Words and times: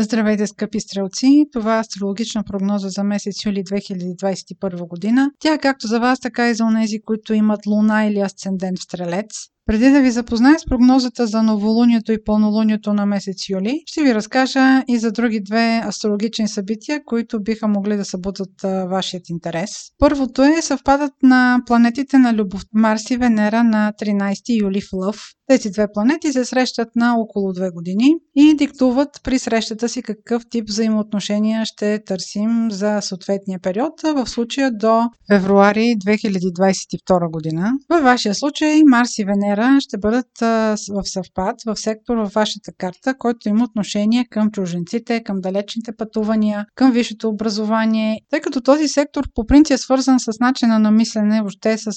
Здравейте, 0.00 0.46
скъпи 0.46 0.80
стрелци! 0.80 1.46
Това 1.52 1.76
е 1.76 1.80
астрологична 1.80 2.44
прогноза 2.44 2.88
за 2.88 3.04
месец 3.04 3.44
юли 3.44 3.64
2021 3.64 4.88
година. 4.88 5.30
Тя 5.38 5.54
е 5.54 5.58
както 5.58 5.86
за 5.86 6.00
вас, 6.00 6.20
така 6.20 6.50
и 6.50 6.54
за 6.54 6.64
онези, 6.64 7.02
които 7.02 7.34
имат 7.34 7.66
луна 7.66 8.04
или 8.04 8.18
асцендент 8.18 8.78
в 8.78 8.82
стрелец. 8.82 9.26
Преди 9.68 9.90
да 9.90 10.00
ви 10.00 10.10
запозная 10.10 10.58
с 10.58 10.64
прогнозата 10.64 11.26
за 11.26 11.42
новолунието 11.42 12.12
и 12.12 12.24
пълнолунието 12.24 12.92
на 12.92 13.06
месец 13.06 13.48
юли, 13.48 13.82
ще 13.86 14.02
ви 14.02 14.14
разкажа 14.14 14.84
и 14.88 14.98
за 14.98 15.12
други 15.12 15.40
две 15.40 15.82
астрологични 15.86 16.48
събития, 16.48 17.00
които 17.04 17.42
биха 17.42 17.68
могли 17.68 17.96
да 17.96 18.04
събудат 18.04 18.62
вашият 18.90 19.28
интерес. 19.28 19.70
Първото 19.98 20.42
е 20.42 20.62
съвпадат 20.62 21.12
на 21.22 21.60
планетите 21.66 22.18
на 22.18 22.34
любов 22.34 22.62
Марс 22.74 23.10
и 23.10 23.16
Венера 23.16 23.64
на 23.64 23.92
13 24.02 24.60
юли 24.62 24.80
в 24.80 24.92
Лъв. 24.92 25.20
Тези 25.48 25.70
две 25.70 25.86
планети 25.94 26.32
се 26.32 26.44
срещат 26.44 26.88
на 26.96 27.16
около 27.18 27.52
две 27.52 27.70
години 27.70 28.14
и 28.36 28.54
диктуват 28.54 29.08
при 29.24 29.38
срещата 29.38 29.88
си 29.88 30.02
какъв 30.02 30.42
тип 30.50 30.68
взаимоотношения 30.68 31.64
ще 31.64 32.04
търсим 32.04 32.70
за 32.70 33.00
съответния 33.00 33.58
период, 33.62 33.92
в 34.02 34.26
случая 34.26 34.70
до 34.72 35.02
февруари 35.32 35.96
2022 36.06 37.30
година. 37.30 37.72
Във 37.90 38.02
вашия 38.02 38.34
случай 38.34 38.82
Марс 38.84 39.18
и 39.18 39.24
Венера 39.24 39.57
ще 39.80 39.98
бъдат 39.98 40.26
в 40.40 41.02
съвпад 41.04 41.56
в 41.66 41.76
сектор 41.76 42.16
във 42.16 42.32
вашата 42.32 42.72
карта, 42.78 43.14
който 43.18 43.48
има 43.48 43.64
отношение 43.64 44.26
към 44.30 44.50
чуженците, 44.50 45.22
към 45.22 45.40
далечните 45.40 45.92
пътувания, 45.92 46.66
към 46.74 46.92
висшето 46.92 47.28
образование, 47.28 48.20
тъй 48.30 48.40
като 48.40 48.60
този 48.60 48.88
сектор 48.88 49.24
по 49.34 49.46
принцип 49.46 49.74
е 49.74 49.78
свързан 49.78 50.20
с 50.20 50.40
начина 50.40 50.78
на 50.78 50.90
мислене, 50.90 51.40
въобще 51.40 51.78
с 51.78 51.90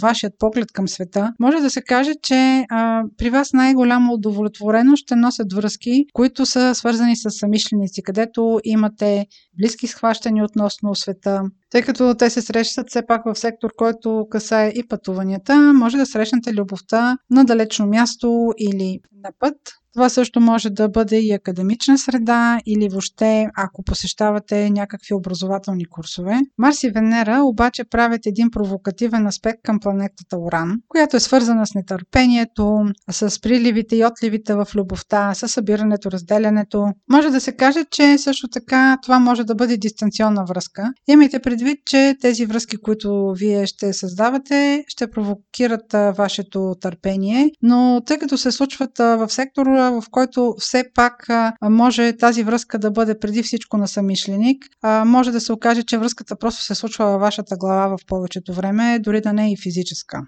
вашият 0.00 0.32
поглед 0.38 0.72
към 0.72 0.88
света. 0.88 1.32
Може 1.40 1.60
да 1.60 1.70
се 1.70 1.82
каже, 1.82 2.12
че 2.22 2.64
а, 2.70 3.02
при 3.18 3.30
вас 3.30 3.52
най-голямо 3.52 4.12
удовлетворено 4.12 4.96
ще 4.96 5.16
носят 5.16 5.52
връзки, 5.52 6.04
които 6.12 6.46
са 6.46 6.74
свързани 6.74 7.16
с 7.16 7.30
самишленици, 7.30 8.02
където 8.02 8.60
имате 8.64 9.26
близки 9.58 9.86
схващания 9.86 10.44
относно 10.44 10.94
света, 10.94 11.42
тъй 11.70 11.82
като 11.82 12.14
те 12.14 12.30
се 12.30 12.42
срещат 12.42 12.90
все 12.90 13.06
пак 13.06 13.22
в 13.24 13.38
сектор, 13.38 13.70
който 13.76 14.26
касае 14.30 14.68
и 14.68 14.88
пътуванията, 14.88 15.72
може 15.74 15.96
да 15.96 16.06
срещнете 16.06 16.54
любовта 16.54 17.18
на 17.30 17.44
далечно 17.44 17.86
място 17.86 18.52
или 18.58 19.00
на 19.24 19.30
път, 19.38 19.56
това 19.92 20.08
също 20.08 20.40
може 20.40 20.70
да 20.70 20.88
бъде 20.88 21.20
и 21.20 21.32
академична 21.32 21.98
среда 21.98 22.60
или 22.66 22.88
въобще 22.88 23.46
ако 23.56 23.82
посещавате 23.82 24.70
някакви 24.70 25.14
образователни 25.14 25.84
курсове. 25.84 26.40
Марс 26.58 26.82
и 26.82 26.90
Венера 26.90 27.40
обаче 27.42 27.84
правят 27.84 28.26
един 28.26 28.50
провокативен 28.50 29.26
аспект 29.26 29.58
към 29.62 29.80
планетата 29.80 30.38
Оран, 30.38 30.72
която 30.88 31.16
е 31.16 31.20
свързана 31.20 31.66
с 31.66 31.74
нетърпението, 31.74 32.84
с 33.10 33.40
приливите 33.40 33.96
и 33.96 34.04
отливите 34.04 34.54
в 34.54 34.66
любовта, 34.74 35.34
с 35.34 35.48
събирането, 35.48 36.10
разделянето. 36.10 36.86
Може 37.12 37.30
да 37.30 37.40
се 37.40 37.56
каже, 37.56 37.84
че 37.90 38.18
също 38.18 38.48
така 38.48 38.98
това 39.02 39.18
може 39.18 39.44
да 39.44 39.54
бъде 39.54 39.76
дистанционна 39.76 40.44
връзка. 40.44 40.92
Имайте 41.08 41.38
предвид, 41.38 41.78
че 41.86 42.16
тези 42.20 42.46
връзки, 42.46 42.76
които 42.76 43.34
вие 43.36 43.66
ще 43.66 43.92
създавате, 43.92 44.84
ще 44.88 45.10
провокират 45.10 45.92
вашето 46.16 46.74
търпение, 46.80 47.50
но 47.62 48.02
тъй 48.06 48.18
като 48.18 48.38
се 48.38 48.52
случват 48.52 48.98
в 48.98 49.28
сектора, 49.28 49.79
в 49.80 50.02
който 50.10 50.54
все 50.58 50.84
пак 50.94 51.26
може 51.62 52.16
тази 52.16 52.42
връзка 52.42 52.78
да 52.78 52.90
бъде 52.90 53.18
преди 53.18 53.42
всичко 53.42 53.76
на 53.76 53.88
самишленик. 53.88 54.64
Може 55.04 55.30
да 55.30 55.40
се 55.40 55.52
окаже, 55.52 55.82
че 55.82 55.98
връзката 55.98 56.36
просто 56.36 56.62
се 56.62 56.74
случва 56.74 57.04
във 57.06 57.20
вашата 57.20 57.56
глава 57.56 57.96
в 57.96 58.06
повечето 58.06 58.54
време, 58.54 58.98
дори 58.98 59.20
да 59.20 59.32
не 59.32 59.46
е 59.46 59.52
и 59.52 59.56
физическа. 59.62 60.18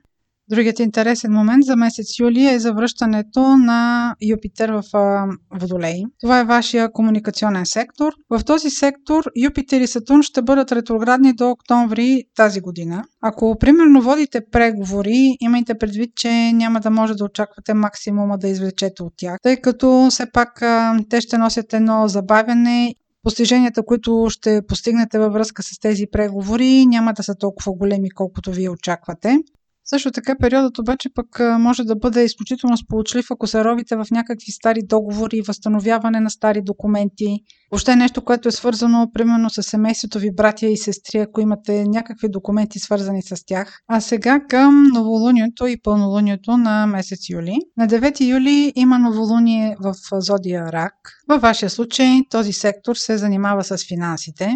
Другият 0.50 0.78
интересен 0.78 1.32
момент 1.32 1.64
за 1.64 1.76
месец 1.76 2.18
юли 2.18 2.46
е 2.46 2.58
завръщането 2.58 3.56
на 3.56 4.14
Юпитер 4.22 4.70
в 4.70 4.82
Водолей. 5.54 6.02
Това 6.20 6.40
е 6.40 6.44
вашия 6.44 6.92
комуникационен 6.92 7.66
сектор. 7.66 8.12
В 8.30 8.44
този 8.44 8.70
сектор 8.70 9.24
Юпитер 9.42 9.80
и 9.80 9.86
Сатурн 9.86 10.22
ще 10.22 10.42
бъдат 10.42 10.72
ретроградни 10.72 11.32
до 11.32 11.50
октомври 11.50 12.22
тази 12.36 12.60
година. 12.60 13.04
Ако 13.20 13.56
примерно 13.60 14.02
водите 14.02 14.40
преговори, 14.50 15.36
имайте 15.40 15.78
предвид, 15.78 16.10
че 16.16 16.52
няма 16.52 16.80
да 16.80 16.90
може 16.90 17.14
да 17.14 17.24
очаквате 17.24 17.74
максимума 17.74 18.38
да 18.38 18.48
извлечете 18.48 19.02
от 19.02 19.12
тях, 19.16 19.38
тъй 19.42 19.56
като 19.56 20.06
все 20.10 20.26
пак 20.32 20.62
те 21.10 21.20
ще 21.20 21.38
носят 21.38 21.72
едно 21.72 22.08
забавяне 22.08 22.94
постиженията, 23.22 23.82
които 23.82 24.26
ще 24.30 24.60
постигнете 24.68 25.18
във 25.18 25.32
връзка 25.32 25.62
с 25.62 25.78
тези 25.80 26.06
преговори, 26.12 26.86
няма 26.86 27.12
да 27.12 27.22
са 27.22 27.34
толкова 27.34 27.72
големи, 27.72 28.10
колкото 28.10 28.52
вие 28.52 28.70
очаквате. 28.70 29.38
Също 29.84 30.10
така 30.10 30.34
периодът 30.40 30.78
обаче 30.78 31.08
пък 31.14 31.40
може 31.58 31.84
да 31.84 31.96
бъде 31.96 32.24
изключително 32.24 32.76
сполучлив, 32.76 33.26
ако 33.30 33.46
се 33.46 33.64
ровите 33.64 33.96
в 33.96 34.06
някакви 34.10 34.52
стари 34.52 34.80
договори, 34.84 35.42
възстановяване 35.42 36.20
на 36.20 36.30
стари 36.30 36.62
документи. 36.62 37.38
Въобще 37.70 37.96
нещо, 37.96 38.24
което 38.24 38.48
е 38.48 38.52
свързано 38.52 39.10
примерно 39.14 39.50
с 39.50 39.62
семейството 39.62 40.18
ви, 40.18 40.34
братя 40.34 40.66
и 40.66 40.76
сестри, 40.76 41.18
ако 41.18 41.40
имате 41.40 41.84
някакви 41.84 42.28
документи 42.28 42.78
свързани 42.78 43.22
с 43.22 43.46
тях. 43.46 43.80
А 43.88 44.00
сега 44.00 44.40
към 44.48 44.82
новолунието 44.94 45.66
и 45.66 45.82
пълнолунието 45.82 46.56
на 46.56 46.86
месец 46.86 47.28
юли. 47.30 47.58
На 47.76 47.88
9 47.88 48.20
юли 48.20 48.72
има 48.76 48.98
новолуние 48.98 49.76
в 49.80 49.94
Зодия 50.12 50.72
Рак. 50.72 50.94
Във 51.28 51.42
вашия 51.42 51.70
случай 51.70 52.20
този 52.30 52.52
сектор 52.52 52.96
се 52.96 53.18
занимава 53.18 53.64
с 53.64 53.86
финансите. 53.88 54.54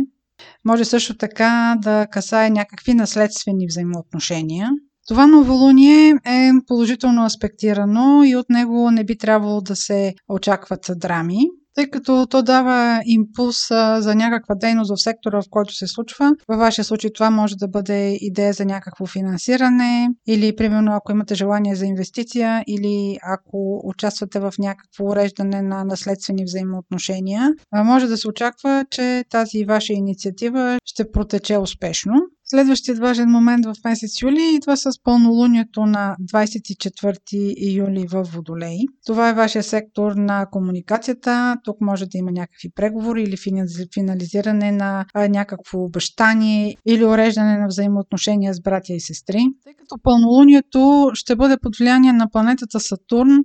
Може 0.64 0.84
също 0.84 1.16
така 1.16 1.76
да 1.82 2.06
касае 2.10 2.50
някакви 2.50 2.94
наследствени 2.94 3.66
взаимоотношения. 3.66 4.70
Това 5.06 5.27
новолуние 5.27 6.09
е 6.27 6.50
положително 6.67 7.25
аспектирано 7.25 8.25
и 8.25 8.37
от 8.37 8.50
него 8.50 8.91
не 8.91 9.05
би 9.05 9.19
трябвало 9.19 9.61
да 9.61 9.77
се 9.77 10.15
очакват 10.28 10.91
драми, 10.97 11.39
тъй 11.75 11.91
като 11.91 12.27
то 12.31 12.43
дава 12.43 13.00
импулс 13.06 13.69
за 13.99 14.15
някаква 14.15 14.55
дейност 14.55 14.91
в 14.91 15.03
сектора, 15.03 15.43
в 15.43 15.44
който 15.50 15.75
се 15.75 15.87
случва. 15.87 16.33
Във 16.49 16.59
вашия 16.59 16.84
случай 16.84 17.11
това 17.12 17.31
може 17.31 17.56
да 17.56 17.69
бъде 17.69 18.19
идея 18.21 18.53
за 18.53 18.65
някакво 18.65 19.06
финансиране 19.06 20.09
или, 20.28 20.56
примерно, 20.56 20.93
ако 20.93 21.12
имате 21.12 21.34
желание 21.34 21.75
за 21.75 21.87
инвестиция 21.87 22.65
или 22.67 23.19
ако 23.23 23.81
участвате 23.84 24.41
в 24.41 24.55
някакво 24.59 25.05
уреждане 25.05 25.62
на 25.62 25.84
наследствени 25.84 26.44
взаимоотношения, 26.44 27.50
може 27.84 28.06
да 28.06 28.17
се 28.17 28.28
очаква, 28.28 28.84
че 28.91 29.25
тази 29.31 29.65
ваша 29.65 29.93
инициатива 29.93 30.78
ще 30.84 31.11
протече 31.11 31.59
успешно. 31.59 32.15
Следващият 32.48 32.98
важен 32.98 33.30
момент 33.30 33.66
в 33.66 33.74
месец 33.84 34.22
юли 34.22 34.54
идва 34.54 34.76
с 34.76 34.90
пълнолунието 35.04 35.86
на 35.86 36.16
24 36.34 37.76
юли 37.76 38.06
в 38.10 38.22
Водолей. 38.22 38.78
Това 39.06 39.28
е 39.28 39.34
вашия 39.34 39.62
сектор 39.62 40.12
на 40.12 40.46
комуникацията. 40.50 41.56
Тук 41.64 41.76
може 41.80 42.06
да 42.06 42.18
има 42.18 42.32
някакви 42.32 42.70
преговори 42.74 43.22
или 43.22 43.36
финализиране 43.94 44.72
на 44.72 45.04
някакво 45.28 45.78
обещание 45.78 46.76
или 46.86 47.04
уреждане 47.04 47.58
на 47.58 47.66
взаимоотношения 47.66 48.54
с 48.54 48.60
братя 48.60 48.92
и 48.92 49.00
сестри. 49.00 49.46
Тъй 49.64 49.74
като 49.74 49.98
пълнолунието 50.02 51.10
ще 51.14 51.36
бъде 51.36 51.56
под 51.62 51.76
влияние 51.76 52.12
на 52.12 52.30
планетата 52.30 52.80
Сатурн, 52.80 53.44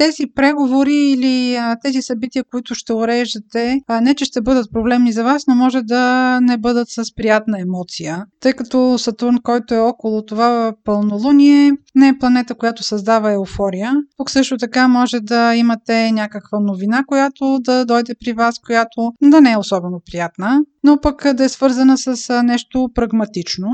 тези 0.00 0.26
преговори 0.34 0.94
или 0.94 1.56
а, 1.56 1.76
тези 1.82 2.02
събития, 2.02 2.44
които 2.50 2.74
ще 2.74 2.92
уреждате, 2.92 3.80
а, 3.88 4.00
не 4.00 4.14
че 4.14 4.24
ще 4.24 4.40
бъдат 4.40 4.72
проблемни 4.72 5.12
за 5.12 5.24
вас, 5.24 5.46
но 5.48 5.54
може 5.54 5.82
да 5.82 6.38
не 6.40 6.58
бъдат 6.58 6.88
с 6.88 7.14
приятна 7.16 7.60
емоция, 7.60 8.24
тъй 8.40 8.52
като 8.52 8.98
Сатурн, 8.98 9.38
който 9.42 9.74
е 9.74 9.78
около 9.78 10.22
това 10.22 10.72
пълнолуние, 10.84 11.72
не 11.94 12.08
е 12.08 12.18
планета, 12.18 12.54
която 12.54 12.82
създава 12.82 13.32
еуфория. 13.32 13.92
Тук 14.16 14.30
също 14.30 14.56
така 14.56 14.88
може 14.88 15.20
да 15.20 15.54
имате 15.54 16.12
някаква 16.12 16.60
новина, 16.60 17.04
която 17.06 17.58
да 17.60 17.84
дойде 17.84 18.14
при 18.24 18.32
вас, 18.32 18.58
която 18.58 19.12
да 19.22 19.40
не 19.40 19.52
е 19.52 19.58
особено 19.58 20.00
приятна, 20.06 20.60
но 20.84 21.00
пък 21.00 21.34
да 21.34 21.44
е 21.44 21.48
свързана 21.48 21.98
с 21.98 22.42
нещо 22.42 22.88
прагматично. 22.94 23.68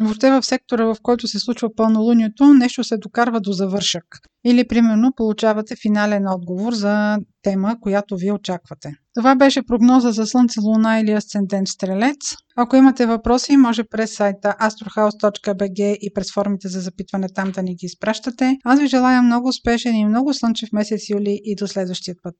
Въобще 0.00 0.30
в 0.30 0.42
сектора, 0.42 0.84
в 0.84 0.96
който 1.02 1.28
се 1.28 1.38
случва 1.38 1.68
пълнолунието, 1.76 2.54
нещо 2.54 2.84
се 2.84 2.96
докарва 2.96 3.40
до 3.40 3.52
завършък. 3.52 4.04
Или, 4.44 4.68
примерно, 4.68 5.12
получавате 5.16 5.76
финален 5.76 6.28
отговор 6.28 6.72
за 6.72 7.18
тема, 7.42 7.76
която 7.80 8.16
вие 8.16 8.32
очаквате. 8.32 8.92
Това 9.14 9.36
беше 9.36 9.62
прогноза 9.62 10.10
за 10.10 10.26
Слънце, 10.26 10.60
Луна 10.60 11.00
или 11.00 11.10
Асцендент 11.10 11.68
Стрелец. 11.68 12.36
Ако 12.56 12.76
имате 12.76 13.06
въпроси, 13.06 13.56
може 13.56 13.84
през 13.84 14.14
сайта 14.14 14.56
astrohouse.bg 14.60 15.96
и 16.00 16.12
през 16.14 16.32
формите 16.32 16.68
за 16.68 16.80
запитване 16.80 17.28
там 17.34 17.50
да 17.50 17.62
ни 17.62 17.74
ги 17.74 17.86
изпращате. 17.86 18.58
Аз 18.64 18.80
ви 18.80 18.86
желая 18.86 19.22
много 19.22 19.48
успешен 19.48 19.94
и 19.94 20.04
много 20.04 20.34
слънчев 20.34 20.72
месец 20.72 21.08
юли 21.08 21.40
и 21.44 21.56
до 21.56 21.66
следващия 21.66 22.14
път. 22.22 22.34